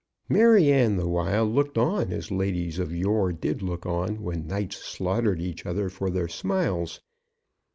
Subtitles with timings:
[0.27, 5.39] Maryanne the while looked on, as ladies of yore did look on when knights slaughtered
[5.39, 7.01] each other for their smiles.